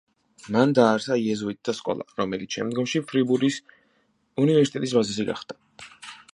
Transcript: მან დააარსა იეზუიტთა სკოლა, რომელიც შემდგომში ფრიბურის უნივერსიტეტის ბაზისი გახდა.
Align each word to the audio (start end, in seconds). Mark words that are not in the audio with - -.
მან 0.53 0.71
დააარსა 0.77 1.17
იეზუიტთა 1.23 1.75
სკოლა, 1.81 2.07
რომელიც 2.23 2.57
შემდგომში 2.59 3.03
ფრიბურის 3.13 3.61
უნივერსიტეტის 4.47 4.99
ბაზისი 5.01 5.31
გახდა. 5.33 5.61